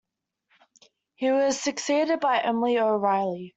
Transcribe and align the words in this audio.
He 1.13 1.29
was 1.29 1.59
succeeded 1.61 2.21
by 2.21 2.39
Emily 2.39 2.79
O'Reilly. 2.79 3.49